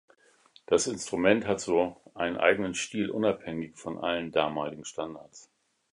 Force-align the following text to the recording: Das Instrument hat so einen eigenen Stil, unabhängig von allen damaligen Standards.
Das 0.65 0.87
Instrument 0.87 1.45
hat 1.45 1.61
so 1.61 2.01
einen 2.15 2.35
eigenen 2.37 2.73
Stil, 2.73 3.11
unabhängig 3.11 3.75
von 3.77 3.99
allen 3.99 4.31
damaligen 4.31 4.83
Standards. 4.83 5.47